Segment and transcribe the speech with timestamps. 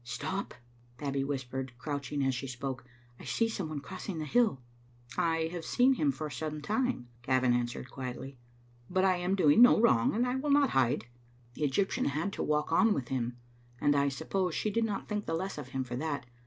[0.03, 0.55] "Stop,"
[0.97, 2.85] Babbie whispered, crouching as she spoke;"
[3.19, 4.59] I see some one crossing the hill."
[5.31, 8.39] "I have seen him for some time," Gavin answered, quietly;
[8.89, 11.05] "but I am doing no wrong, and I will not hide."
[11.53, 13.37] The Egyptian had to walk on with him,
[13.79, 16.25] and I sup pose she did not think the less of him for that.